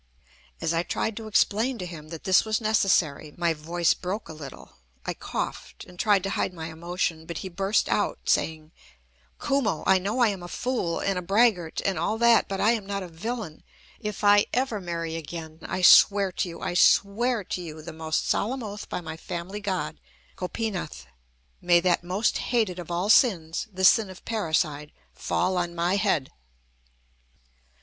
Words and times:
As 0.61 0.73
I 0.73 0.81
tried 0.81 1.15
to 1.17 1.27
explain 1.27 1.77
to 1.77 1.85
him 1.85 2.09
that 2.09 2.23
this 2.23 2.43
was 2.43 2.59
necessary, 2.59 3.35
my 3.37 3.53
voice 3.53 3.93
broke 3.93 4.29
a 4.29 4.33
little. 4.33 4.77
I 5.05 5.13
coughed, 5.13 5.85
and 5.85 5.99
tried 5.99 6.23
to 6.23 6.31
hide 6.31 6.55
my 6.55 6.71
emotion, 6.71 7.27
but 7.27 7.37
he 7.45 7.49
burst 7.49 7.87
out 7.87 8.17
saying: 8.25 8.71
"Kumo, 9.45 9.83
I 9.85 9.99
know 9.99 10.19
I 10.21 10.29
am 10.29 10.41
a 10.41 10.47
fool, 10.47 10.97
and 10.97 11.19
a 11.19 11.21
braggart, 11.21 11.81
and 11.85 11.99
all 11.99 12.17
that, 12.17 12.47
but 12.47 12.59
I 12.59 12.71
am 12.71 12.87
not 12.87 13.03
a 13.03 13.07
villain! 13.07 13.61
If 13.99 14.23
ever 14.23 14.77
I 14.77 14.79
marry 14.79 15.15
again, 15.15 15.59
I 15.61 15.83
swear 15.83 16.31
to 16.31 16.49
you 16.49 16.61
I 16.61 16.73
swear 16.73 17.43
to 17.43 17.61
you 17.61 17.83
the 17.83 17.93
most 17.93 18.27
solemn 18.27 18.63
oath 18.63 18.89
by 18.89 19.01
my 19.01 19.15
family 19.17 19.59
god, 19.59 19.99
Gopinath 20.35 21.05
may 21.61 21.79
that 21.79 22.03
most 22.03 22.39
hated 22.49 22.79
of 22.79 22.89
all 22.89 23.11
sins, 23.11 23.67
the 23.71 23.83
sin 23.83 24.09
of 24.09 24.25
parricide, 24.25 24.93
fall 25.13 25.57
on 25.57 25.75
my 25.75 25.97
head!" 25.97 26.31